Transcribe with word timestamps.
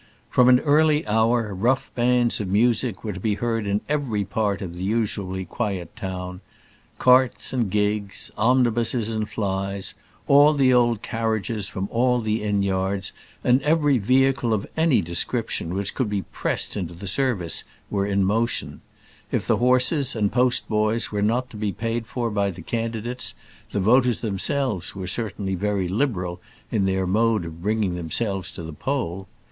From 0.31 0.49
an 0.49 0.59
early 0.61 1.05
hour 1.05 1.53
rough 1.53 1.91
bands 1.93 2.39
of 2.39 2.47
music 2.47 3.03
were 3.03 3.13
to 3.13 3.19
be 3.19 3.35
heard 3.35 3.67
in 3.67 3.81
every 3.87 4.25
part 4.25 4.59
of 4.63 4.73
the 4.73 4.83
usually 4.83 5.45
quiet 5.45 5.95
town; 5.95 6.41
carts 6.97 7.53
and 7.53 7.69
gigs, 7.69 8.31
omnibuses 8.35 9.11
and 9.11 9.29
flys, 9.29 9.93
all 10.27 10.55
the 10.55 10.73
old 10.73 11.03
carriages 11.03 11.67
from 11.69 11.87
all 11.91 12.19
the 12.19 12.41
inn 12.41 12.63
yards, 12.63 13.13
and 13.43 13.61
every 13.61 13.99
vehicle 13.99 14.55
of 14.55 14.65
any 14.75 15.01
description 15.01 15.75
which 15.75 15.93
could 15.93 16.09
be 16.09 16.23
pressed 16.23 16.75
into 16.75 16.95
the 16.95 17.05
service 17.05 17.63
were 17.91 18.07
in 18.07 18.23
motion; 18.23 18.81
if 19.31 19.45
the 19.45 19.57
horses 19.57 20.15
and 20.15 20.31
post 20.31 20.67
boys 20.67 21.11
were 21.11 21.21
not 21.21 21.47
to 21.51 21.57
be 21.57 21.71
paid 21.71 22.07
for 22.07 22.31
by 22.31 22.49
the 22.49 22.63
candidates, 22.63 23.35
the 23.69 23.79
voters 23.79 24.21
themselves 24.21 24.95
were 24.95 25.05
certainly 25.05 25.53
very 25.53 25.87
liberal 25.87 26.41
in 26.71 26.85
their 26.85 27.05
mode 27.05 27.45
of 27.45 27.61
bringing 27.61 27.93
themselves 27.93 28.51
to 28.51 28.63
the 28.63 28.73
poll. 28.73 29.27